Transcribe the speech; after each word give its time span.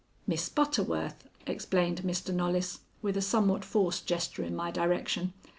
"Miss 0.25 0.49
Butterworth," 0.49 1.25
explained 1.45 2.01
Mr. 2.01 2.33
Knollys 2.33 2.79
with 3.03 3.17
a 3.17 3.21
somewhat 3.21 3.63
forced 3.63 4.07
gesture 4.07 4.43
in 4.43 4.55
my 4.55 4.71
direction. 4.71 5.33